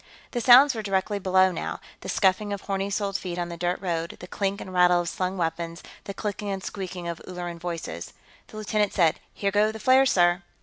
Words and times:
The 0.31 0.41
sounds 0.41 0.73
were 0.73 0.81
directly 0.81 1.19
below, 1.19 1.51
now 1.51 1.79
the 1.99 2.09
scuffing 2.09 2.51
of 2.51 2.61
horny 2.61 2.89
soled 2.89 3.17
feet 3.17 3.37
on 3.37 3.49
the 3.49 3.55
dirt 3.55 3.79
road, 3.79 4.17
the 4.19 4.25
clink 4.25 4.59
and 4.59 4.73
rattle 4.73 5.01
of 5.01 5.09
slung 5.09 5.37
weapons, 5.37 5.83
the 6.05 6.13
clicking 6.15 6.49
and 6.49 6.63
squeeking 6.63 7.07
of 7.07 7.21
Ulleran 7.27 7.59
voices. 7.59 8.13
The 8.47 8.57
lieutenant 8.57 8.93
said, 8.93 9.19
"Here 9.31 9.51
go 9.51 9.71
the 9.71 9.79
flares, 9.79 10.11
sir." 10.11 10.41